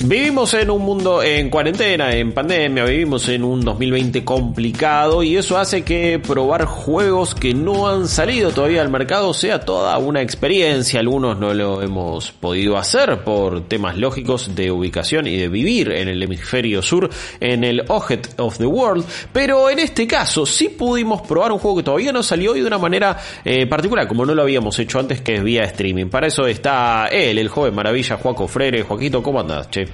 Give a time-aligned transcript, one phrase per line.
[0.00, 5.58] Vivimos en un mundo en cuarentena, en pandemia, vivimos en un 2020 complicado y eso
[5.58, 11.00] hace que probar juegos que no han salido todavía al mercado sea toda una experiencia.
[11.00, 16.06] Algunos no lo hemos podido hacer por temas lógicos de ubicación y de vivir en
[16.06, 21.22] el hemisferio sur, en el Ojet of the World, pero en este caso sí pudimos
[21.22, 24.32] probar un juego que todavía no salió y de una manera eh, particular, como no
[24.32, 26.06] lo habíamos hecho antes, que es vía streaming.
[26.06, 28.84] Para eso está él, el joven maravilla, Juaco Frere.
[28.84, 29.87] Joaquito, ¿cómo andás, che?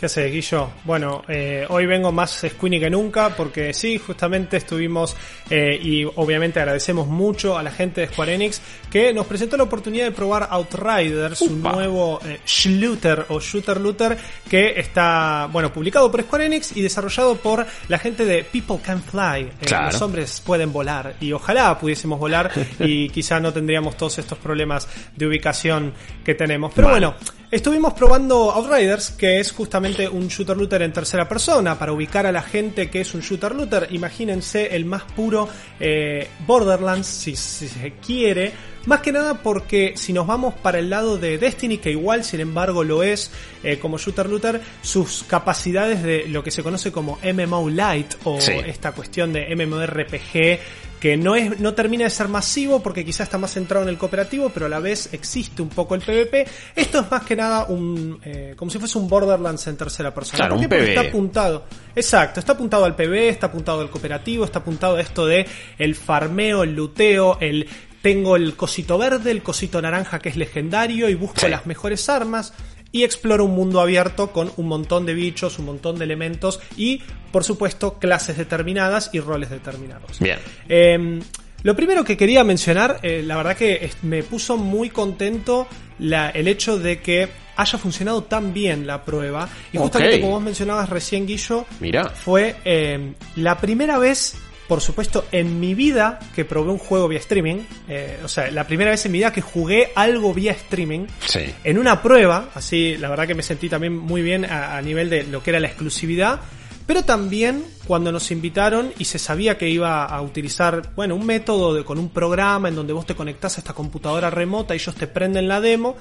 [0.00, 0.70] ¿Qué haces, Guillo?
[0.84, 5.14] Bueno, eh, hoy vengo más squeamy que nunca porque sí, justamente estuvimos
[5.50, 9.64] eh, y obviamente agradecemos mucho a la gente de Square Enix que nos presentó la
[9.64, 14.16] oportunidad de probar Outriders, un nuevo eh, shooter o shooter looter
[14.48, 19.02] que está, bueno, publicado por Square Enix y desarrollado por la gente de People Can
[19.02, 19.42] Fly.
[19.42, 19.92] Eh, Claro.
[19.92, 24.88] Los hombres pueden volar y ojalá pudiésemos volar y quizá no tendríamos todos estos problemas
[25.14, 25.92] de ubicación
[26.24, 26.72] que tenemos.
[26.74, 27.06] Pero Vale.
[27.06, 27.16] bueno,
[27.50, 32.32] Estuvimos probando Outriders, que es justamente un shooter looter en tercera persona, para ubicar a
[32.32, 33.88] la gente que es un shooter looter.
[33.90, 38.52] Imagínense el más puro eh, Borderlands, si, si se quiere.
[38.86, 42.40] Más que nada porque si nos vamos para el lado de Destiny, que igual sin
[42.40, 43.30] embargo lo es
[43.62, 48.40] eh, como shooter looter, sus capacidades de lo que se conoce como MMO Light o
[48.40, 48.52] Sí.
[48.66, 50.58] esta cuestión de MMORPG
[51.00, 53.96] que no es no termina de ser masivo porque quizás está más centrado en el
[53.98, 56.46] cooperativo, pero a la vez existe un poco el PvP.
[56.76, 60.36] Esto es más que nada un eh, como si fuese un Borderlands en tercera persona.
[60.36, 60.68] Claro, ¿Por qué?
[60.68, 60.94] Porque PvE.
[60.94, 61.64] está apuntado.
[61.96, 65.46] Exacto, está apuntado al PvE, está apuntado al cooperativo, está apuntado a esto de
[65.78, 67.66] el farmeo, el luteo, el
[68.02, 71.48] tengo el cosito verde, el cosito naranja que es legendario y busco Sí.
[71.48, 72.52] las mejores armas
[72.92, 77.02] y exploro un mundo abierto con un montón de bichos, un montón de elementos y,
[77.32, 80.18] por supuesto, clases determinadas y roles determinados.
[80.18, 80.38] Bien.
[80.68, 81.20] Eh,
[81.62, 85.68] lo primero que quería mencionar, eh, la verdad que me puso muy contento
[85.98, 89.46] la- el hecho de que haya funcionado tan bien la prueba.
[89.72, 90.20] Y justamente Ok.
[90.22, 92.08] como vos mencionabas recién, Guillo, Mira.
[92.08, 94.34] fue eh, la primera vez,
[94.70, 97.64] por supuesto, en mi vida que probé un juego vía streaming.
[97.88, 101.08] eh, o sea, la primera vez en mi vida que jugué algo vía streaming.
[101.26, 101.52] Sí.
[101.64, 105.10] En una prueba, así la verdad que me sentí también muy bien a, a nivel
[105.10, 106.38] de lo que era la exclusividad.
[106.86, 111.74] Pero también cuando nos invitaron y se sabía que iba a utilizar, bueno, un método
[111.74, 114.94] de, con un programa en donde vos te conectás a esta computadora remota y ellos
[114.94, 115.96] te prenden la demo,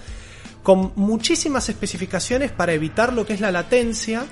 [0.61, 4.27] con muchísimas especificaciones para evitar lo que es la latencia,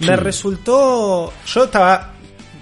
[0.00, 2.17] me resultó, yo estaba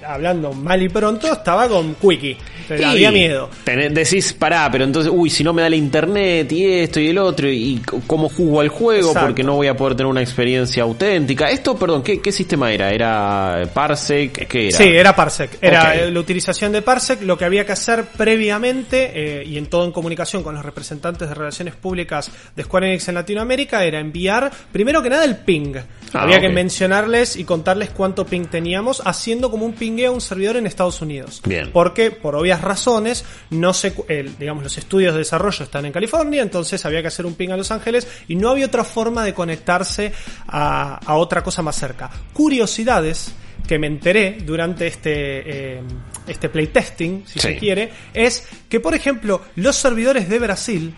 [0.07, 2.37] hablando mal y pronto, estaba con Quickie,
[2.85, 3.51] había miedo.
[3.65, 7.09] tenés- decís, pará, pero entonces, uy, si no me da la internet y esto y
[7.09, 9.27] el otro, y cómo juego al juego, Exacto.
[9.29, 11.49] porque no voy a poder tener una experiencia auténtica.
[11.51, 12.91] Esto, perdón, ¿qué, qué sistema era?
[12.93, 14.47] ¿Era Parsec?
[14.49, 14.77] ¿Qué era?
[14.77, 15.59] Sí, era Parsec.
[15.61, 17.23] Era eh, la utilización de Parsec.
[17.23, 21.29] Lo que había que hacer previamente, eh, y en todo en comunicación con los representantes
[21.29, 25.75] de relaciones públicas de Square Enix en Latinoamérica, era enviar, primero que nada, el ping.
[26.13, 30.21] Ah, había que mencionarles y contarles cuánto ping teníamos, haciendo como un pingueo a un
[30.21, 31.43] servidor en Estados Unidos.
[31.45, 31.71] Bien.
[31.73, 36.43] Porque, por obvias razones, no se, el- digamos, los estudios de desarrollo están en California,
[36.43, 39.35] entonces había que hacer un ping a Los Ángeles y no había otra forma de
[39.35, 40.13] conectarse
[40.47, 42.11] a, a otra cosa más cerca.
[42.33, 43.33] Curiosidades
[43.67, 45.83] que me enteré durante este, eh,
[46.29, 47.41] este playtesting, si Sí.
[47.41, 50.95] se quiere, es que, por ejemplo, los servidores de Brasil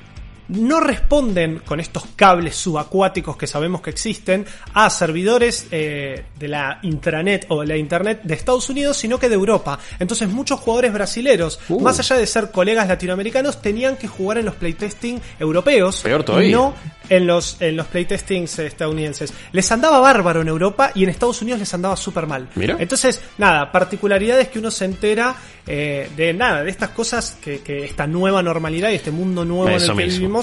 [0.49, 6.79] no responden con estos cables subacuáticos que sabemos que existen a servidores eh, de la
[6.83, 9.79] intranet o de la internet de Estados Unidos, sino que de Europa.
[9.99, 11.81] Entonces muchos jugadores brasileros, Uh.
[11.81, 16.25] más allá de ser colegas latinoamericanos, tenían que jugar en los playtesting europeos Peor y
[16.25, 16.57] todavía.
[16.57, 16.75] no
[17.11, 19.33] en los, en los playtestings estadounidenses.
[19.53, 22.49] Les andaba bárbaro en Europa y en Estados Unidos les andaba súper mal.
[22.55, 22.77] Mira.
[22.79, 25.35] Entonces, nada, particularidades que uno se entera
[25.67, 29.69] eh, de nada, de estas cosas que, que esta nueva normalidad y este mundo nuevo
[29.69, 30.19] en el que mismo.
[30.19, 30.38] vivimos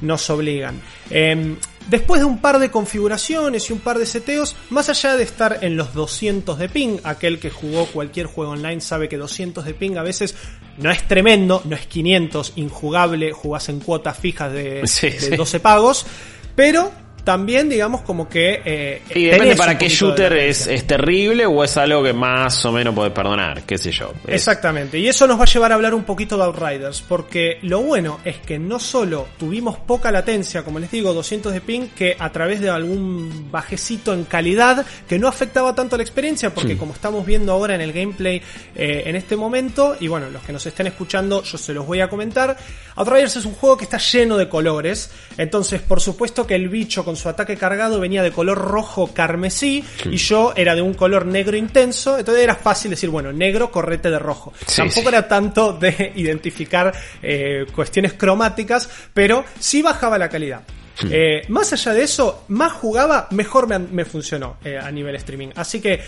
[0.00, 0.80] nos obligan.
[1.10, 1.56] Eh,
[1.88, 5.58] después de un par de configuraciones y un par de seteos, más allá de estar
[5.62, 9.74] en los 200 de ping, aquel que jugó cualquier juego online sabe que 200 de
[9.74, 10.34] ping a veces
[10.78, 15.36] no es tremendo, no es 500, injugable, jugás en cuotas fijas de, Sí, de sí.
[15.36, 16.06] 12 pagos,
[16.54, 16.90] pero
[17.30, 18.60] también digamos como que...
[18.64, 22.92] eh, depende para qué shooter es, es terrible o es algo que más o menos
[22.92, 24.12] podés perdonar, qué sé yo.
[24.26, 27.58] Es- Exactamente, y eso nos va a llevar a hablar un poquito de Outriders, porque
[27.62, 31.86] lo bueno es que no solo tuvimos poca latencia, como les digo, 200 de ping,
[31.94, 36.76] que a través de algún bajecito en calidad, que no afectaba tanto la experiencia, porque
[36.76, 38.42] como estamos viendo ahora en el gameplay
[38.74, 42.00] eh, en este momento, y bueno, los que nos estén escuchando, yo se los voy
[42.00, 42.56] a comentar,
[42.96, 47.04] Outriders es un juego que está lleno de colores, entonces por supuesto que el bicho
[47.04, 51.26] con su ataque cargado venía de color rojo carmesí y yo era de un color
[51.26, 54.52] negro intenso, entonces era fácil decir, bueno, negro, correte de rojo.
[54.66, 55.08] Sí, Tampoco sí.
[55.08, 60.62] era tanto de identificar eh, cuestiones cromáticas, pero sí bajaba la calidad.
[61.10, 65.48] Eh, más allá de eso, más jugaba, mejor me, me funcionó eh, a nivel streaming.
[65.56, 66.00] Así que,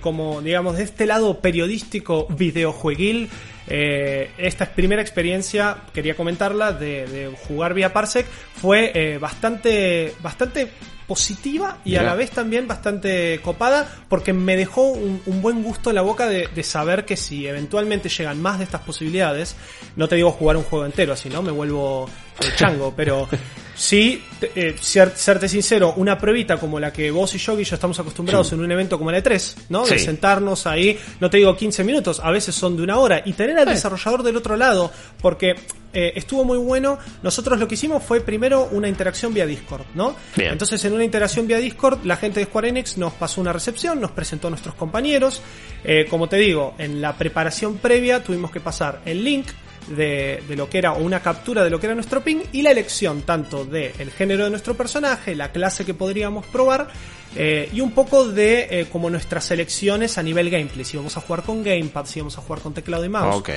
[0.00, 3.30] como digamos, de este lado periodístico videojueguil,
[3.68, 10.68] eh, esta primera experiencia, quería comentarla, de, de jugar vía Parsec, fue eh, bastante, bastante
[11.06, 15.90] positiva y a la vez también bastante copada porque me dejó un, un buen gusto
[15.90, 19.54] en la boca de, de saber que si eventualmente llegan más de estas posibilidades,
[19.94, 22.08] no te digo jugar un juego entero, así no me vuelvo
[22.40, 23.28] eh, chango, pero
[23.76, 24.20] sí,
[24.56, 28.52] eh, ser- serte sincero, una pruebita como la que vos y yo, Guillo, estamos acostumbrados
[28.52, 29.86] en un evento como el E3, ¿no?
[29.86, 33.32] De sentarnos ahí, no te digo 15 minutos, a veces son de una hora, y
[33.34, 35.56] tener al desarrollador del otro lado, porque
[35.92, 36.98] eh, estuvo muy bueno.
[37.22, 40.14] Nosotros lo que hicimos fue primero una interacción vía Discord, ¿no?
[40.36, 40.52] Bien.
[40.52, 44.00] Entonces en una interacción vía Discord, la gente de Square Enix nos pasó una recepción,
[44.00, 45.40] nos presentó a nuestros compañeros.
[45.84, 49.46] Eh, como te digo, en la preparación previa tuvimos que pasar el link
[49.88, 52.62] de, de lo que era o una captura de lo que era nuestro ping y
[52.62, 56.88] la elección tanto de el género de nuestro personaje, la clase que podríamos probar
[57.34, 61.20] eh, y un poco de eh, como nuestras elecciones a nivel gameplay, si vamos a
[61.20, 63.36] jugar con gamepad, si vamos a jugar con teclado y mouse.
[63.36, 63.50] Ok.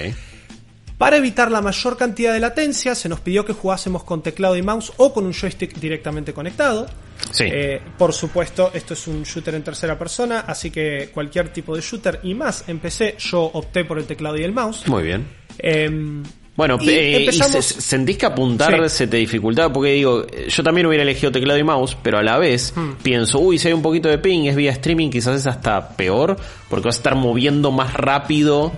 [0.98, 4.62] Para evitar la mayor cantidad de latencia, se nos pidió que jugásemos con teclado y
[4.62, 6.88] mouse o con un joystick directamente conectado.
[7.31, 7.45] Sí.
[7.48, 11.81] Eh, por supuesto, esto es un shooter en tercera persona, así que cualquier tipo de
[11.81, 14.88] shooter y más en PC, yo opté por el teclado y el mouse.
[14.88, 15.27] Muy bien.
[15.57, 16.24] Em,
[16.56, 18.98] Bueno, Y eh, ¿y empezamos- se- sentís que apuntar Sí.
[18.98, 19.71] se te dificultaba?
[19.71, 22.95] Porque digo, yo también hubiera elegido teclado y mouse, pero a la vez Hmm.
[23.01, 26.36] pienso, uy, si hay un poquito de ping, es vía streaming, quizás es hasta peor,
[26.69, 28.74] porque vas a estar moviendo más rápido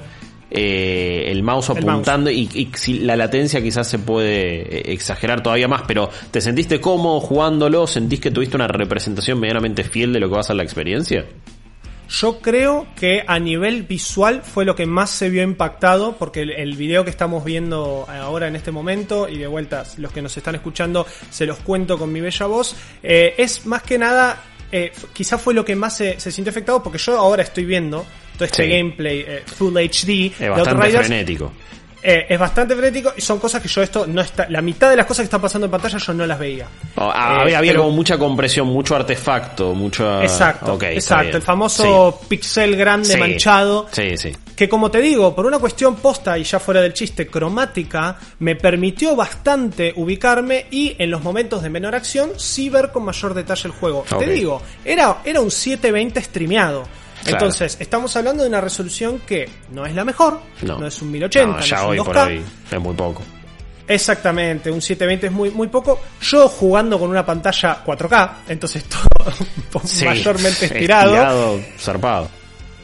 [0.52, 5.42] eh, el mouse El apuntando y, y si la latencia quizás se puede eh, exagerar
[5.42, 7.88] todavía más, pero ¿te sentiste cómodo jugándolo?
[7.88, 11.26] ¿Sentís que tuviste una representación medianamente fiel de lo que va a ser la experiencia?
[12.10, 16.50] Yo creo que a nivel visual fue lo que más se vio impactado, porque el,
[16.52, 20.36] el video que estamos viendo ahora en este momento, y de vuelta, los que nos
[20.36, 24.44] están escuchando, se los cuento con mi bella voz, eh, es más que nada,
[24.74, 28.06] eh, quizás fue lo que más se, se sintió afectado, porque yo ahora estoy viendo
[28.42, 28.70] todo este Sí.
[28.78, 31.52] gameplay eh, Full HD Es bastante frenético.
[32.04, 34.96] eh, es bastante frenético y son cosas que yo esto no está, la mitad de
[34.96, 36.66] las cosas que están pasando en pantalla yo no las veía.
[36.96, 40.20] Oh, ah, Eh, había había pero- como mucha compresión, mucho artefacto, mucho...
[40.24, 43.20] Exacto, exacto, el famoso pixel grande Sí.
[43.20, 43.88] manchado.
[43.92, 44.36] Sí, sí.
[44.56, 48.56] que como te digo, por una cuestión posta y ya fuera del chiste cromática, me
[48.56, 53.64] permitió bastante ubicarme y en los momentos de menor acción sí ver con mayor detalle
[53.68, 54.06] el juego.
[54.20, 56.84] Te digo, era, era un 720 streameado.
[57.24, 57.38] Claro.
[57.38, 60.88] Entonces, estamos hablando de una resolución que no es la mejor, no, No.
[60.88, 62.04] es un 1080, No, no, ya es un hoy 2K.
[62.06, 62.42] por hoy
[62.72, 63.22] es muy poco.
[63.88, 66.00] Exactamente, un 720 es muy, muy poco.
[66.22, 68.86] Yo jugando con una pantalla 4K, entonces
[69.72, 71.12] todo Sí, mayormente estirado.
[71.14, 72.30] estirado, zarpado.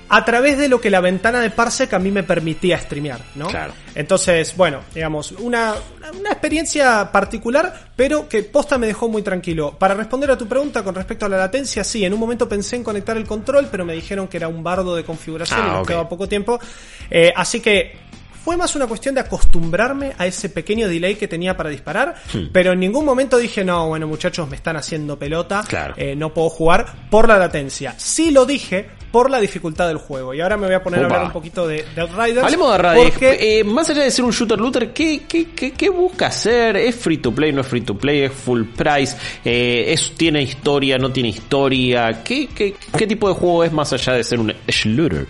[0.09, 3.47] A través de lo que la ventana de Parsec a mí me permitía streamear, ¿no?
[3.47, 3.73] Claro.
[3.95, 5.75] Entonces, bueno, digamos, una,
[6.17, 9.77] una experiencia particular, pero que posta me dejó muy tranquilo.
[9.77, 12.75] Para responder a tu pregunta con respecto a la latencia, sí, en un momento pensé
[12.75, 15.71] en conectar el control, pero me dijeron que era un bardo de configuración Ah, y
[15.71, 16.59] nos quedaba poco tiempo.
[17.09, 18.07] Eh, así que
[18.47, 22.15] fue más una cuestión de acostumbrarme a ese pequeño delay que tenía para disparar,
[22.53, 25.95] pero en ningún momento dije, no, bueno muchachos, me están haciendo pelota, Claro.
[25.97, 27.95] eh, no puedo jugar por la latencia.
[27.97, 30.33] Sí lo dije por la dificultad del juego.
[30.33, 32.43] Y ahora me voy a poner a hablar un poquito de, de Outriders.
[32.45, 33.03] Hablemos de.
[33.03, 36.77] Porque Eh, más allá de ser un shooter looter, ¿qué, qué, qué, qué busca hacer?
[36.77, 37.51] ¿Es free to play?
[37.51, 38.21] ¿No es free to play?
[38.23, 39.17] ¿Es full price?
[39.43, 40.97] Eh, ¿es, ¿Tiene historia?
[40.97, 42.21] ¿No tiene historia?
[42.23, 45.27] ¿Qué, qué, ¿Qué tipo de juego es más allá de ser un shooter?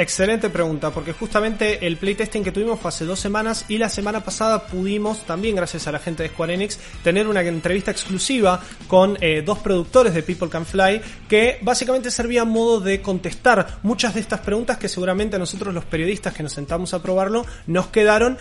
[0.00, 4.24] Excelente pregunta, porque justamente el playtesting que tuvimos fue hace dos semanas y la semana
[4.24, 9.18] pasada pudimos, también gracias a la gente de Square Enix, tener una entrevista exclusiva con
[9.20, 14.14] eh, dos productores de People Can Fly que básicamente servía a modo de contestar muchas
[14.14, 17.88] de estas preguntas que seguramente a nosotros los periodistas que nos sentamos a probarlo nos
[17.88, 18.38] quedaron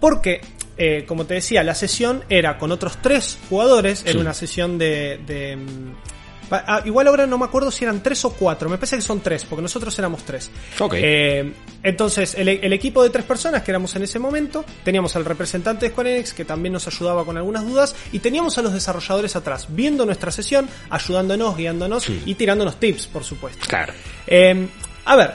[0.00, 0.40] porque,
[0.78, 4.18] eh, como te decía, la sesión era con otros tres jugadores, era Sí.
[4.18, 5.20] una sesión de...
[6.52, 9.20] ah, igual ahora no me acuerdo si eran tres o cuatro, me parece que son
[9.20, 10.50] tres, porque nosotros éramos tres.
[10.78, 10.94] Ok.
[10.96, 15.24] Eh, entonces, el, el equipo de tres personas que éramos en ese momento, teníamos al
[15.24, 18.72] representante de Square Enix que también nos ayudaba con algunas dudas, y teníamos a los
[18.72, 23.66] desarrolladores atrás, viendo nuestra sesión, ayudándonos, guiándonos y tirándonos tips, por supuesto.
[23.66, 23.92] Claro.
[24.26, 24.68] Eh,
[25.04, 25.34] a ver,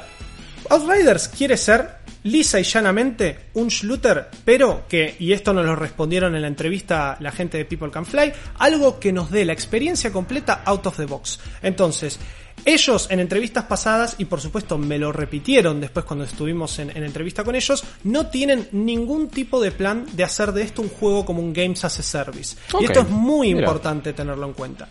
[0.70, 6.36] Outriders quiere ser lisa y llanamente un shooter, pero que, y esto nos lo respondieron
[6.36, 10.12] en la entrevista la gente de People Can Fly, algo que nos dé la experiencia
[10.12, 11.40] completa out of the box.
[11.62, 12.20] Entonces,
[12.66, 17.04] Ellos en entrevistas pasadas, y por supuesto me lo repitieron después cuando estuvimos en, en,
[17.04, 21.24] entrevista con ellos, no tienen ningún tipo de plan de hacer de esto un juego
[21.24, 22.58] como un Games as a Service.
[22.82, 23.60] Y esto es muy Mira.
[23.60, 24.90] importante tenerlo en cuenta.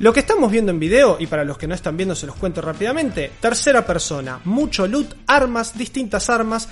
[0.00, 2.36] Lo que estamos viendo en video, y para los que no están viendo se los
[2.36, 6.68] cuento rápidamente, tercera persona, mucho loot, armas, distintas armas,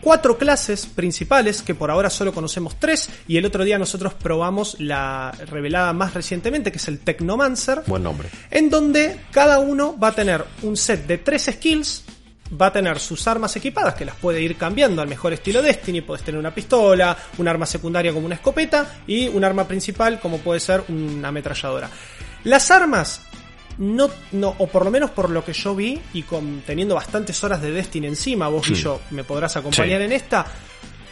[0.00, 4.80] cuatro clases principales, que por ahora solo conocemos tres, y el otro día nosotros probamos
[4.80, 8.30] la revelada más recientemente, que es el Technomancer, Buen nombre.
[8.50, 12.04] en donde cada uno va a tener un set de tres skills,
[12.58, 16.00] va a tener sus armas equipadas, que las puede ir cambiando al mejor estilo Destiny,
[16.00, 20.38] puedes tener una pistola, un arma secundaria como una escopeta, y un arma principal como
[20.38, 21.90] puede ser una ametralladora.
[22.44, 23.22] Las armas
[23.78, 27.42] no, no, o por lo menos por lo que yo vi y con, teniendo bastantes
[27.44, 30.04] horas de Destiny encima, vos y yo me podrás acompañar Sí.
[30.04, 30.46] en esta,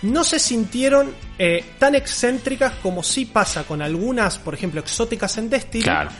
[0.02, 5.48] no se sintieron eh, tan excéntricas como sí pasa con algunas, por ejemplo, exóticas en
[5.50, 6.10] Destiny, Claro.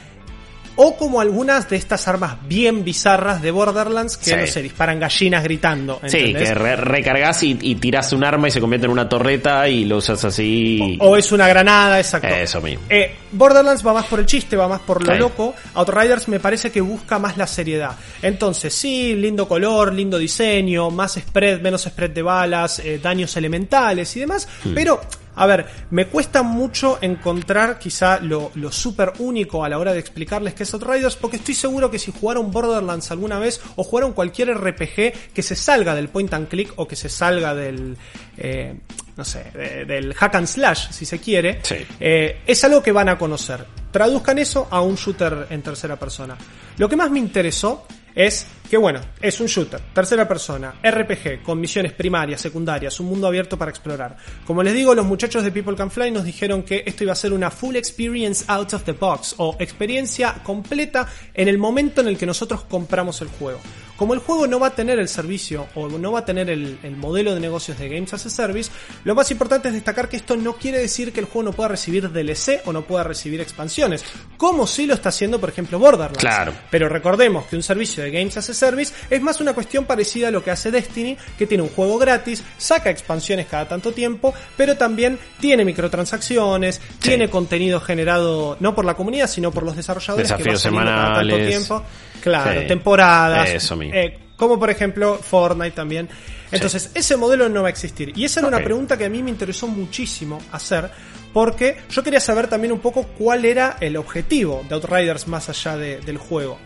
[0.81, 4.35] O como algunas de estas armas bien bizarras de Borderlands que Sí.
[4.37, 6.01] no sé, disparan gallinas gritando.
[6.07, 9.69] Sí, que re- recargas y, y tirás un arma y se convierte en una torreta
[9.69, 10.97] y lo usas así.
[11.01, 12.29] O es una granada, exacto.
[12.29, 12.85] Eso mismo.
[12.89, 15.19] Eh, Borderlands va más por el chiste, va más por lo Sí.
[15.19, 15.55] loco.
[15.75, 17.93] Outriders me parece que busca más la seriedad.
[18.23, 24.17] Entonces, sí, lindo color, lindo diseño, más spread, menos spread de balas, eh, daños elementales
[24.17, 24.47] y demás.
[24.65, 24.75] Hmm.
[24.75, 25.01] Pero,
[25.39, 30.01] a ver, me cuesta mucho encontrar quizá lo, lo súper único a la hora de
[30.01, 34.13] explicarles qué es Outriders, porque estoy seguro que si jugaron Borderlands alguna vez o jugaron
[34.13, 37.97] cualquier RPG que se salga del point and click o que se salga del...
[38.37, 38.75] eh,
[39.17, 41.77] no sé, de- del hack and slash, si se quiere, Sí.
[41.99, 43.67] eh, es algo que van a conocer.
[43.91, 46.37] Traduzcan eso a un shooter en tercera persona.
[46.77, 47.85] Lo que más me interesó
[48.19, 53.29] es que, bueno, es un shooter, tercera persona, RPG, con misiones primarias, secundarias, un mundo
[53.29, 54.17] abierto para explorar.
[54.45, 57.17] Como les digo, los muchachos de People Can Fly nos dijeron que esto iba a
[57.17, 62.09] ser una full experience out of the box, o experiencia completa en el momento en
[62.09, 63.61] el que nosotros compramos el juego.
[63.99, 66.79] Como el juego no va a tener el servicio o no va a tener el,
[66.83, 68.71] el modelo de negocios de Games as a Service,
[69.05, 71.69] lo más importante es destacar que esto no quiere decir que el juego no pueda
[71.69, 74.05] recibir DLC o no pueda recibir expansiones,
[74.37, 76.19] como sí lo está haciendo, por ejemplo, Borderlands.
[76.21, 76.53] Claro.
[76.71, 80.29] Pero recordemos que un servicio de Games as a Service es más una cuestión parecida
[80.29, 84.33] a lo que hace Destiny, que tiene un juego gratis, saca expansiones cada tanto tiempo,
[84.57, 90.29] pero también tiene microtransacciones, tiene contenido generado no por la comunidad, sino por los desarrolladores
[90.29, 91.49] Desafíos que va saliendo cada tanto semanales.
[91.49, 91.85] tiempo.
[92.23, 92.67] Claro, Sí.
[92.67, 93.49] temporadas.
[93.51, 93.95] Eso mismo.
[93.95, 96.09] eh, como por ejemplo Fortnite también.
[96.51, 98.13] Entonces, ese modelo no va a existir.
[98.17, 100.89] Y esa era una pregunta que a mí me interesó muchísimo hacer,
[101.33, 105.77] porque yo quería saber también un poco cuál era el objetivo de Outriders más allá
[105.77, 106.59] de- del juego.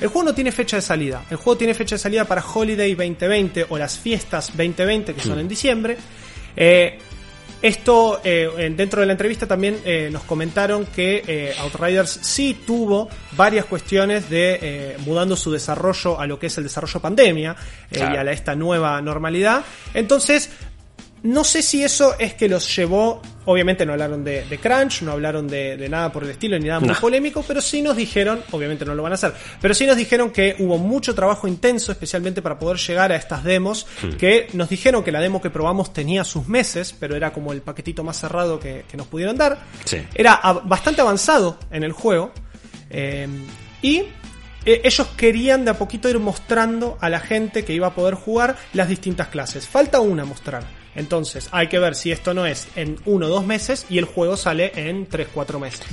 [0.00, 1.22] El juego no tiene fecha de salida.
[1.30, 5.38] El juego tiene fecha de salida para Holiday 2020 o las fiestas 2020 que son
[5.38, 5.96] en diciembre.
[6.56, 6.98] Eh,
[7.62, 12.62] esto, eh, en- dentro de la entrevista también eh, nos comentaron que eh, Outriders sí
[12.66, 17.56] tuvo varias cuestiones de mudando su desarrollo a lo que es el desarrollo pandemia
[17.90, 18.14] Claro.
[18.14, 19.64] y a la- esta nueva normalidad.
[19.94, 20.50] Entonces,
[21.24, 25.12] no sé si eso es que los llevó, obviamente no hablaron de, de crunch, no
[25.12, 27.00] hablaron de, de nada por el estilo ni nada muy No.
[27.00, 30.30] polémico, pero sí nos dijeron, obviamente no lo van a hacer, pero sí nos dijeron
[30.32, 33.86] que hubo mucho trabajo intenso, especialmente para poder llegar a estas demos,
[34.18, 37.62] que nos dijeron que la demo que probamos tenía sus meses, pero era como el
[37.62, 39.58] paquetito más cerrado que, que nos pudieron dar.
[39.84, 39.98] Sí.
[40.14, 42.32] Era bastante avanzado en el juego.
[42.90, 43.28] eh,
[43.80, 44.02] y
[44.64, 48.14] eh, ellos querían de a poquito ir mostrando a la gente que iba a poder
[48.14, 49.66] jugar las distintas clases.
[49.66, 50.81] Falta una mostrar.
[50.94, 54.04] Entonces, hay que ver si esto no es en uno o dos meses y el
[54.04, 55.86] juego sale en tres, cuatro meses.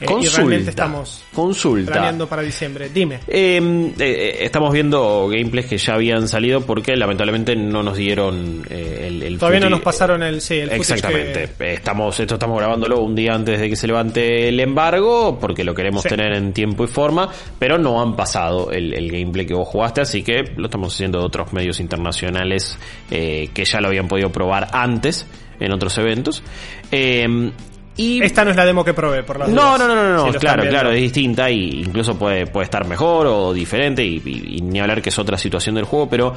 [0.00, 1.92] Eh, y realmente estamos Consulta.
[1.92, 2.88] planeando para diciembre.
[2.92, 3.20] Dime.
[3.28, 9.04] Eh, eh, estamos viendo gameplays que ya habían salido porque lamentablemente no nos dieron eh,
[9.08, 11.50] el, el Todavía no nos pasaron el, sí, el Exactamente.
[11.56, 15.62] que- Estamos, esto estamos grabándolo un día antes de que se levante el embargo, porque
[15.64, 16.08] lo queremos Sí.
[16.08, 20.00] tener en tiempo y forma, pero no han pasado el, el gameplay que vos jugaste,
[20.00, 22.78] así que lo estamos haciendo de otros medios internacionales
[23.10, 25.26] eh, que ya lo habían podido probar antes
[25.60, 26.42] en otros eventos.
[26.90, 27.52] Eh,
[27.96, 30.32] y Esta no es la demo que probé, por las no, no, no, no, no,
[30.32, 34.56] Si claro, claro, es distinta y incluso puede, puede estar mejor o diferente y, y-
[34.58, 36.34] y ni hablar que es otra situación del juego, pero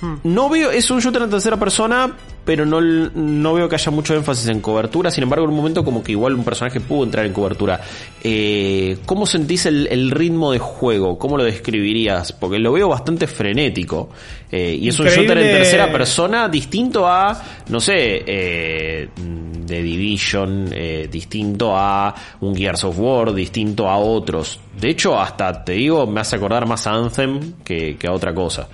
[0.00, 0.14] Hmm.
[0.24, 4.14] no veo, es un shooter en tercera persona, pero no, no veo que haya mucho
[4.14, 7.26] énfasis en cobertura, sin embargo en un momento como que igual un personaje pudo entrar
[7.26, 7.80] en cobertura.
[8.22, 11.18] Eh, ¿Cómo sentís el, el ritmo de juego?
[11.18, 12.32] ¿Cómo lo describirías?
[12.32, 14.10] Porque lo veo bastante frenético
[14.50, 20.70] eh, y es un shooter en tercera persona distinto a, no sé, eh, de Division,
[20.72, 24.58] eh, distinto a un Gears of War, distinto a otros.
[24.80, 28.34] De hecho, hasta te digo, me hace acordar más a Anthem que, que a otra
[28.34, 28.68] cosa.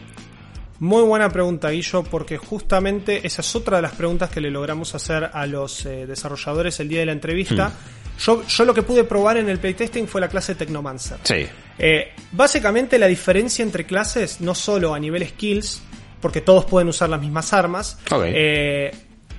[0.78, 4.94] Muy buena pregunta, Guillo, porque justamente esa es otra de las preguntas que le logramos
[4.94, 7.72] hacer a los eh, desarrolladores el día de la entrevista.
[8.18, 11.18] Yo, yo lo que pude probar en el playtesting fue la clase Technomancer.
[11.22, 11.46] Sí.
[11.78, 15.82] Eh, básicamente la diferencia entre clases, no solo a nivel skills,
[16.20, 18.90] porque todos pueden usar las mismas armas, eh,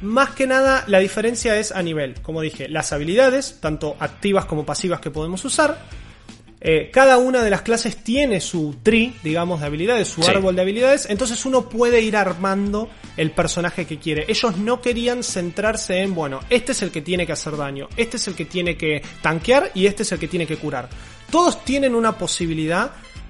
[0.02, 4.66] más que nada la diferencia es a nivel, como dije, las habilidades, tanto activas como
[4.66, 5.80] pasivas que podemos usar.
[6.60, 10.32] Eh, cada una de las clases tiene su tree, digamos, de habilidades, su Sí.
[10.32, 14.26] árbol de habilidades, entonces uno puede ir armando el personaje que quiere.
[14.28, 18.18] Ellos no querían centrarse en, bueno, este es el que tiene que hacer daño, este
[18.18, 20.90] es el que tiene que tanquear y este es el que tiene que curar.
[21.30, 22.90] Todos tienen una posibilidad,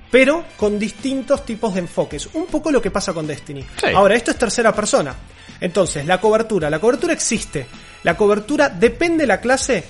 [0.10, 2.29] pero con distintos tipos de enfoques.
[2.34, 3.62] Un poco lo que pasa con Destiny.
[3.62, 3.88] Sí.
[3.93, 5.13] Ahora, esto es tercera persona.
[5.60, 6.69] Entonces, la cobertura.
[6.69, 7.65] La cobertura existe.
[8.03, 9.84] La cobertura depende de la clase,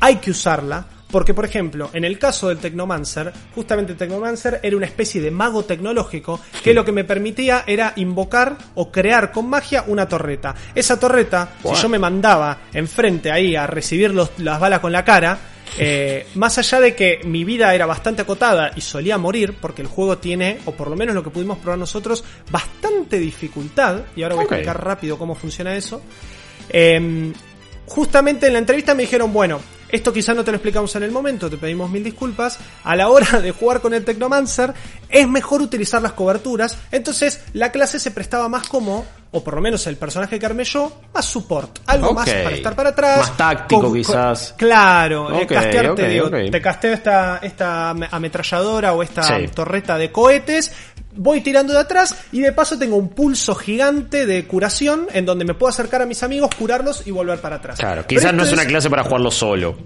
[0.00, 0.86] hay que usarla.
[1.10, 5.30] Porque, por ejemplo, en el caso del Technomancer, justamente el Technomancer era una especie de
[5.30, 10.54] mago tecnológico que lo que me permitía era invocar o crear con magia una torreta.
[10.74, 11.74] Esa torreta, Wow.
[11.74, 15.38] si yo me mandaba enfrente ahí a recibir los- las balas con la cara,
[15.78, 19.88] eh, más allá de que mi vida era bastante acotada y solía morir, porque el
[19.88, 24.34] juego tiene, o por lo menos lo que pudimos probar nosotros, bastante dificultad, y ahora
[24.34, 26.02] voy a explicar rápido cómo funciona eso.
[26.68, 27.32] Eh,
[27.86, 29.58] justamente en la entrevista me dijeron, bueno,
[29.90, 32.58] esto quizás no te lo explicamos en el momento, te pedimos mil disculpas.
[32.84, 34.74] A la hora de jugar con el Technomancer,
[35.08, 36.76] es mejor utilizar las coberturas.
[36.90, 40.64] Entonces, la clase se prestaba más como, o por lo menos el personaje que armé
[40.64, 41.80] yo, más support.
[41.86, 43.18] Algo más para estar para atrás.
[43.18, 44.54] Más táctico, quizás.
[44.56, 49.48] claro, eh, castearte, digo, te casteo esta, esta ametralladora o esta Sí.
[49.54, 50.72] torreta de cohetes.
[51.20, 55.44] Voy tirando de atrás y de paso tengo un pulso gigante de curación en donde
[55.44, 57.78] me puedo acercar a mis amigos, curarlos y volver para atrás.
[57.78, 59.76] Claro, quizás no es una clase para jugarlo solo.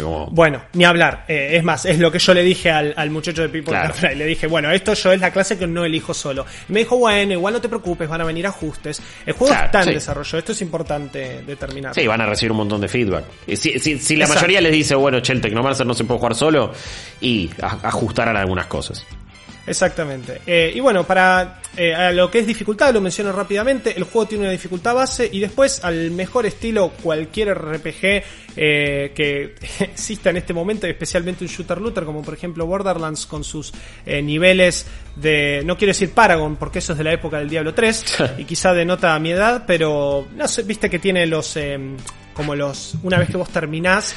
[0.00, 1.24] Como- bueno, ni hablar.
[1.28, 3.92] Eh, es más, es lo que yo le dije al, al muchacho de People Claro.
[3.94, 4.14] Fly.
[4.14, 6.46] Le dije, bueno, esto yo es la clase que no elijo solo.
[6.68, 9.02] Y me dijo, bueno, igual no te preocupes, van a venir ajustes.
[9.26, 9.94] El juego Claro, está en sí.
[9.94, 11.94] desarrollo, esto es importante determinar.
[11.94, 13.24] Sí, van a recibir un montón de feedback.
[13.46, 14.40] Y Si, si- si la Exacto.
[14.42, 16.72] mayoría les dice, bueno, che, el Technomancer no se puede jugar solo,
[17.20, 19.06] y a- ajustarán algunas cosas.
[19.66, 20.40] Exactamente.
[20.46, 24.28] Eh, y bueno, para eh, a lo que es dificultad, lo menciono rápidamente, el juego
[24.28, 28.22] tiene una dificultad base y después al mejor estilo cualquier RPG
[28.56, 33.42] eh, que exista en este momento, especialmente un shooter looter como por ejemplo Borderlands con
[33.42, 33.72] sus
[34.04, 34.84] eh, niveles
[35.16, 38.44] de, no quiero decir Paragon porque eso es de la época del Diablo 3 y
[38.44, 41.56] quizá denota mi edad, pero no sé, viste que tiene los...
[42.32, 44.14] eh, como los, una vez que vos terminás,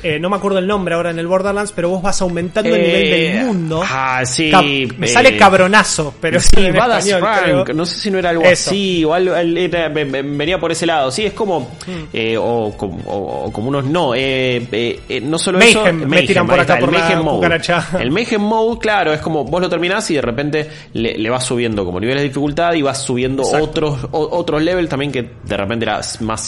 [0.00, 2.80] eh, no me acuerdo el nombre ahora en el Borderlands, pero vos vas aumentando el
[2.82, 3.82] nivel Eh, del mundo.
[3.84, 4.48] Ah, sí.
[4.96, 8.44] Me eh, sale cabronazo, pero sí, en español, Frank, no sé si no era algo
[8.44, 8.70] Eso.
[8.70, 11.10] así, o algo, era- ve- ve- venía por ese lado.
[11.10, 12.04] Sí, es como, Hmm.
[12.12, 16.22] eh, o, como- o- como unos no, eh, eh, eh, no solo Mayhem, eso, me
[16.22, 17.60] tiran por acá está, por el la Mayhem Mode.
[18.00, 21.42] El Mayhem Mode, claro, es como vos lo terminás y de repente le, le vas
[21.44, 23.64] subiendo como niveles de dificultad y vas subiendo Exacto.
[23.64, 26.40] otros o- otros levels también que de repente era más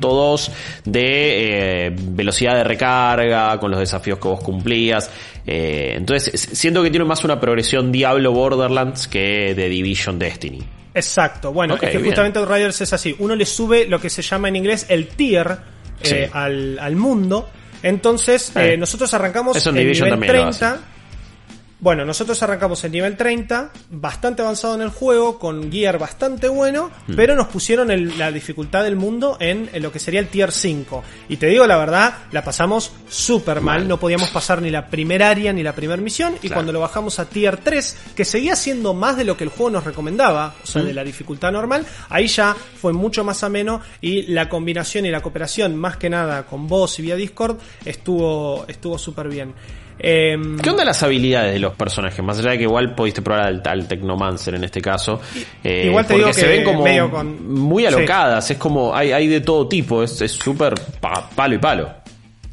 [0.00, 0.50] 0,2
[0.84, 5.10] de eh, velocidad de recarga con los desafíos que vos cumplías.
[5.46, 10.62] Eh, entonces, siento que tiene más una progresión Diablo Borderlands que de Division Destiny.
[10.94, 13.14] Exacto, bueno, es que justamente Outriders es así.
[13.18, 15.58] Uno le sube lo que se llama en inglés el tier
[16.02, 16.30] eh, Sí.
[16.32, 17.48] al, al mundo.
[17.82, 20.80] Entonces, nosotros arrancamos en nivel también lo 30.
[21.78, 26.90] Bueno, nosotros arrancamos en nivel 30, bastante avanzado en el juego, con gear bastante bueno,
[27.06, 27.14] Hmm.
[27.16, 30.52] pero nos pusieron el- la dificultad del mundo en, en lo que sería el tier
[30.52, 31.04] 5.
[31.28, 33.88] Y te digo la verdad, la pasamos súper mal, Mal.
[33.88, 36.54] no podíamos pasar ni la primera área ni la primera misión, y Claro.
[36.54, 39.68] cuando lo bajamos a tier 3, que seguía siendo más de lo que el juego
[39.70, 44.22] nos recomendaba, o sea, de la dificultad normal, ahí ya fue mucho más ameno y
[44.32, 48.96] la combinación y la cooperación, más que nada con vos y vía Discord, estuvo estuvo
[48.98, 49.52] súper bien.
[49.98, 52.22] Em, ¿Qué onda las habilidades de los personajes?
[52.24, 55.20] Más allá de que igual pudiste probar al, al Technomancer en este caso.
[55.64, 57.86] Eh, igual te porque digo se que ven como con- muy Sí.
[57.88, 58.50] alocadas.
[58.50, 60.02] Es como, hay, hay de todo tipo.
[60.02, 61.90] Es es súper pa- palo y palo.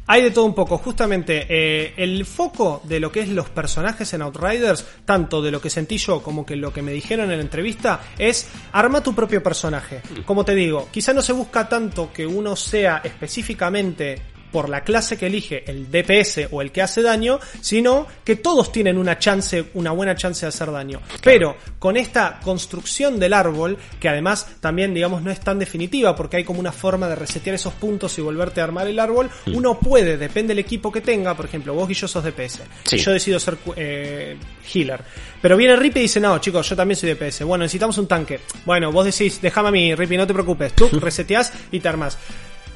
[0.06, 0.76] Hay de todo un poco.
[0.76, 5.62] Justamente, eh, el foco de lo que es los personajes en Outriders, tanto de lo
[5.62, 9.14] que sentí yo como que lo que me dijeron en la entrevista, es arma tu
[9.14, 10.02] propio personaje.
[10.26, 14.20] Como te digo, quizá no se busca tanto que uno sea específicamente
[14.54, 18.70] por la clase que elige el DPS o el que hace daño, sino que todos
[18.70, 21.00] tienen una chance, una buena chance de hacer daño.
[21.24, 26.36] Pero con esta construcción del árbol, que además también digamos no es tan definitiva porque
[26.36, 29.76] hay como una forma de resetear esos puntos y volverte a armar el árbol, uno
[29.80, 32.94] puede, depende del equipo que tenga, por ejemplo, vos y yo sos DPS, Sí.
[32.94, 34.36] y yo decido ser eh,
[34.72, 35.00] healer.
[35.42, 37.42] Pero viene Rippy y dice, no, chicos, yo también soy DPS.
[37.42, 38.38] Bueno, necesitamos un tanque.
[38.64, 40.72] Bueno, vos decís, déjame a mí, Rippy, no te preocupes.
[40.74, 42.16] Tú reseteás y te armás.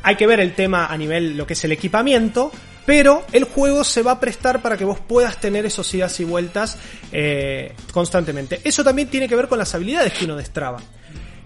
[0.02, 2.52] Hay que ver el tema a nivel lo que es el equipamiento,
[2.86, 6.24] pero el juego se va a prestar para que vos puedas tener esos idas y
[6.24, 6.78] vueltas
[7.12, 8.60] eh, constantemente.
[8.64, 10.78] Eso también tiene que ver con las habilidades que uno destraba.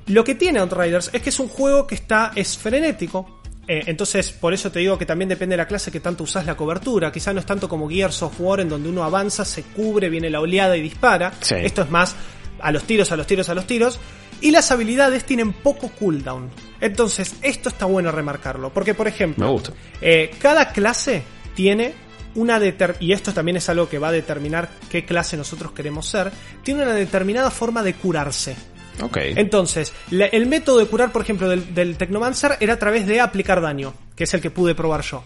[0.06, 4.32] Lo que tiene Outriders es que es un juego que está, es frenético, eh, entonces
[4.32, 7.12] por eso te digo que también depende de la clase que tanto usás la cobertura.
[7.12, 10.30] Quizá no es tanto como Gears of War en donde uno avanza, se cubre, viene
[10.30, 11.32] la oleada y dispara.
[11.40, 11.54] Sí.
[11.58, 12.16] Esto es más
[12.60, 13.98] a los tiros, a los tiros, a los tiros.
[14.42, 16.50] Y las habilidades tienen poco cooldown.
[16.80, 18.70] Entonces, esto está bueno remarcarlo.
[18.72, 19.72] Porque, por ejemplo, Me gusta.
[20.00, 21.22] eh, cada clase
[21.54, 21.94] tiene
[22.34, 26.06] una deter y esto también es algo que va a determinar qué clase nosotros queremos
[26.08, 28.56] ser, tiene una determinada forma de curarse.
[29.00, 29.16] Ok.
[29.36, 33.20] Entonces, la- el método de curar, por ejemplo, del, del Technomancer era a través de
[33.20, 35.24] aplicar daño, que es el que pude probar yo.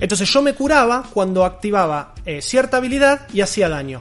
[0.00, 4.00] Entonces yo me curaba cuando activaba eh, cierta habilidad y hacía daño.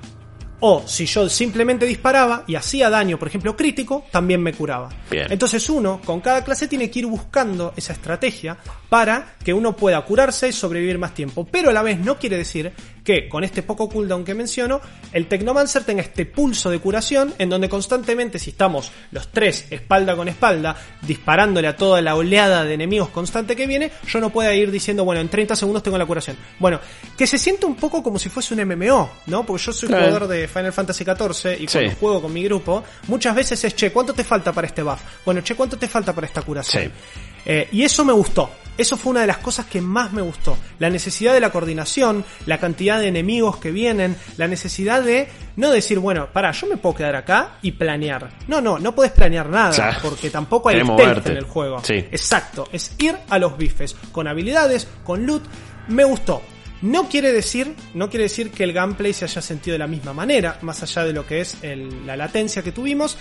[0.66, 4.88] O si yo simplemente disparaba y hacía daño, por ejemplo, crítico, también me curaba.
[5.12, 5.28] Bien.
[5.30, 10.00] Entonces uno, con cada clase, tiene que ir buscando esa estrategia para que uno pueda
[10.06, 11.46] curarse y sobrevivir más tiempo.
[11.52, 12.72] Pero a la vez no quiere decir
[13.04, 14.80] que con este poco cooldown que menciono,
[15.12, 20.16] el Technomancer tenga este pulso de curación en donde constantemente, si estamos los tres espalda
[20.16, 24.54] con espalda, disparándole a toda la oleada de enemigos constante que viene, yo no pueda
[24.56, 26.38] ir diciendo, bueno, en 30 segundos tengo la curación.
[26.60, 26.80] Bueno,
[27.18, 29.46] que se siente un poco como si fuese un MMO, ¿no?
[29.46, 30.06] Porque yo soy Claro.
[30.06, 31.98] jugador de Final Fantasy XIV y cuando Sí.
[32.00, 35.02] juego con mi grupo, muchas veces es, che, ¿cuánto te falta para este buff?
[35.26, 36.86] Bueno, che, ¿cuánto te falta para esta curación?
[36.86, 36.92] Sí.
[37.46, 38.50] Eh, y eso me gustó.
[38.78, 40.58] Eso fue una de las cosas que más me gustó.
[40.80, 45.70] La necesidad de la coordinación, la cantidad de enemigos que vienen, la necesidad de no
[45.72, 48.30] decir, bueno, para, yo me puedo quedar acá y planear.
[48.48, 51.84] No, no, no puedes planear nada, porque tampoco hay stealth en el juego.
[51.84, 51.94] Sí.
[52.12, 55.44] Exacto, es ir a los bifes, con habilidades, con loot.
[55.88, 56.42] Me gustó.
[56.82, 60.14] No quiere decir, no quiere decir que el gameplay se haya sentido de la misma
[60.14, 63.18] manera, más allá de lo que es el- la latencia que tuvimos.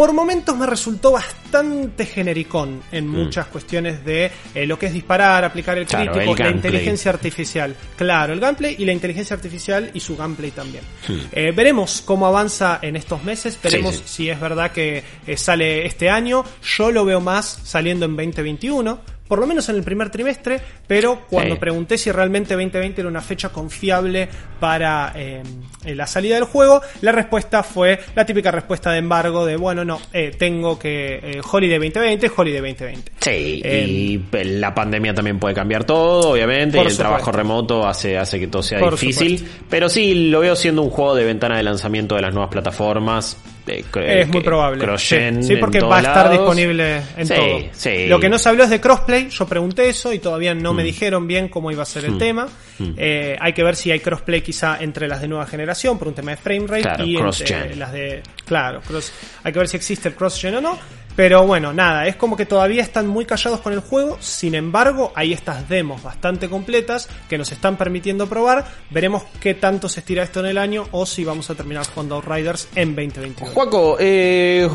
[0.00, 5.44] Por momentos me resultó bastante genericón en muchas cuestiones de eh, lo que es disparar,
[5.44, 5.88] aplicar el Mm.
[5.88, 7.76] Claro, crítico, el la inteligencia artificial.
[7.98, 10.84] Claro, el gameplay y la inteligencia artificial y su gameplay también.
[11.06, 11.18] Hmm.
[11.32, 14.02] Eh, veremos cómo avanza en estos meses, veremos sí.
[14.06, 16.46] si es verdad que eh, sale este año.
[16.62, 19.19] Yo lo veo más saliendo en 2021.
[19.30, 21.60] Por lo menos en el primer trimestre, pero cuando Sí.
[21.60, 25.40] pregunté si realmente 2020 era una fecha confiable para eh,
[25.84, 29.84] eh, la salida del juego, la respuesta fue la típica respuesta de embargo de, bueno,
[29.84, 33.12] no, eh, tengo que eh, Holiday 2020, Holiday 2020.
[33.20, 38.16] Sí, Eh, y la pandemia también puede cambiar todo, obviamente, y el trabajo remoto hace,
[38.16, 39.46] hace que todo sea Por difícil.
[39.68, 43.36] Pero sí, lo veo siendo un juego de ventana de lanzamiento de las nuevas plataformas.
[43.66, 43.84] eh,
[44.22, 44.82] Es muy que- probable.
[44.84, 46.38] cross-gen Sí, sí, porque va a estar lados.
[46.38, 47.58] disponible en Sí, todo.
[47.72, 48.06] sí.
[48.08, 49.28] Lo que no se habló es de crossplay.
[49.28, 50.76] Yo pregunté eso y todavía no Mm.
[50.76, 52.48] me dijeron bien cómo iba a ser el tema.
[52.96, 56.14] Eh, hay que ver si hay crossplay quizá entre las de nueva generación por un
[56.14, 59.12] tema de frame rate Claro, y entre las de claro, cross.
[59.44, 60.76] Hay que ver si existe el cross-gen o no.
[61.16, 64.16] Pero bueno, nada, es como que todavía están muy callados con el juego.
[64.20, 68.64] Sin embargo, hay estas demos bastante completas que nos están permitiendo probar.
[68.90, 72.14] Veremos qué tanto se estira esto en el año o si vamos a terminar jugando
[72.16, 73.52] Outriders en 2021.
[73.52, 74.66] Juaco, eh,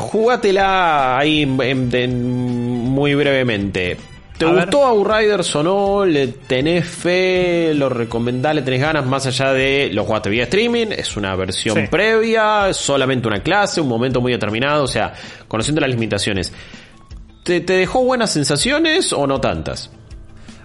[1.18, 3.96] ahí en- muy brevemente.
[4.38, 6.04] ¿Te A gustó Outriders o no?
[6.04, 7.72] ¿Le tenés fe?
[7.74, 8.54] ¿Lo recomendás?
[8.54, 10.88] ¿Le tenés ganas más allá de lo jugaste vía streaming?
[10.90, 11.86] ¿Es una versión Sí.
[11.90, 12.68] previa?
[12.68, 13.80] ¿Es solamente una clase?
[13.80, 14.84] ¿Un momento muy determinado?
[14.84, 15.14] O sea,
[15.48, 16.52] conociendo las limitaciones.
[17.44, 19.90] ¿Te, te dejó buenas sensaciones o no tantas?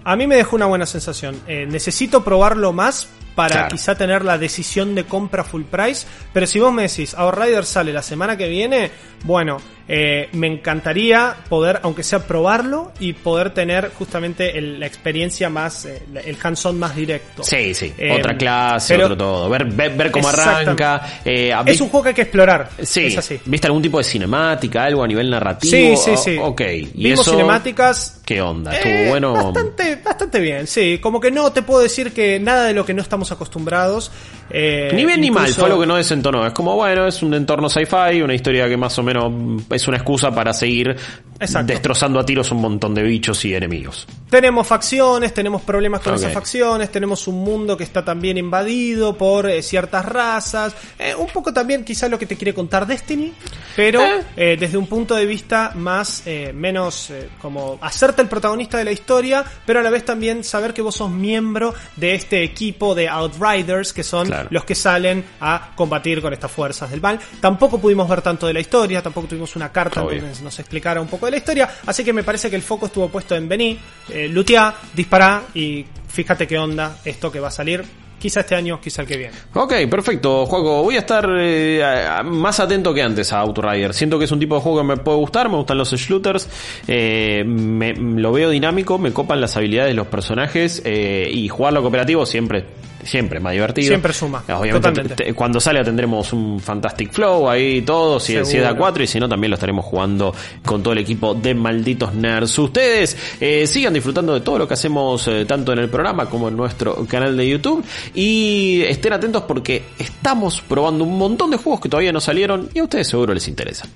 [0.04, 1.40] A mí me dejó una buena sensación.
[1.48, 3.68] Eh, necesito probarlo más para Claro.
[3.70, 6.06] quizá tener la decisión de compra full price.
[6.34, 8.92] Pero si vos me decís, Outriders sale la semana que viene,
[9.24, 15.50] bueno, eh, me encantaría poder, aunque sea probarlo y poder tener justamente el- la experiencia
[15.50, 17.44] más, eh, el hands-on más directo.
[17.44, 17.94] Sí, sí.
[17.98, 19.50] Eh, Otra clase, pero- otro todo.
[19.50, 21.02] Ver, ver, ver cómo arranca.
[21.26, 22.70] Es un juego que hay que explorar.
[22.82, 23.40] Sí, Es así.
[23.46, 25.72] ¿viste algún tipo de cinemática, algo a nivel narrativo?
[25.72, 26.38] Sí, sí, sí.
[26.38, 26.62] O- Ok.
[26.62, 28.22] ¿Y Vimos eso cinemáticas.
[28.26, 28.74] ¿Qué onda?
[28.74, 29.34] ¿Estuvo bueno?
[29.52, 31.00] Bastante, bastante bien, sí.
[31.02, 34.12] Como que no te puedo decir que nada de lo que no estamos acostumbrados.
[34.54, 36.46] Eh, Ni bien ni mal, fue algo que no desentonó.
[36.46, 39.98] Es como, bueno, es un entorno sci-fi, una historia que más o menos es una
[39.98, 40.96] excusa para seguir
[41.42, 41.74] Exacto.
[41.74, 44.08] destrozando a tiros un montón de bichos y enemigos.
[44.30, 49.50] Tenemos facciones, tenemos problemas con esas facciones, tenemos un mundo que está también invadido por
[49.50, 53.34] eh, ciertas razas, eh, un poco también quizás lo que te quiere contar Destiny,
[53.76, 54.24] pero Eh.
[54.38, 58.92] eh, desde un punto de vista más, eh, menos como hacerte el protagonista de la
[58.92, 63.10] historia, pero a la vez también saber que vos sos miembro de este equipo de
[63.10, 64.48] Outriders, que son Claro.
[64.52, 67.20] los que salen a combatir con estas fuerzas del mal.
[67.40, 70.22] Tampoco pudimos ver tanto de la historia, tampoco tuvimos una carta Obvio.
[70.22, 73.10] donde nos explicara un poco la historia, así que me parece que el foco estuvo
[73.10, 73.78] puesto en venir,
[74.10, 77.84] eh, lutear, disparar y fíjate qué onda esto que va a salir,
[78.20, 79.34] quizá este año, quizá el que viene.
[79.56, 80.84] Ok, perfecto, juego.
[80.84, 81.82] Voy a estar eh,
[82.26, 83.94] más atento que antes a Outrider.
[83.96, 86.48] Siento que es un tipo de juego que me puede gustar, me gustan los shooters,
[86.88, 91.82] eh, me- lo veo dinámico, me copan las habilidades de los personajes eh, y jugarlo
[91.82, 92.66] cooperativo siempre
[93.04, 93.88] siempre más divertido.
[93.88, 98.50] Siempre suma, Obviamente, te- cuando salga tendremos un Fantastic Flow ahí todo, si, si es
[98.52, 98.86] de Seguro.
[98.94, 100.34] A4 y si no también lo estaremos jugando
[100.66, 102.58] con todo el equipo de Malditos Nerds.
[102.60, 106.48] Ustedes eh, sigan disfrutando de todo lo que hacemos eh, tanto en el programa como
[106.48, 107.84] en nuestro canal de YouTube
[108.14, 112.80] y estén atentos porque estamos probando un montón de juegos que todavía no salieron y
[112.80, 113.90] a ustedes seguro les interesan.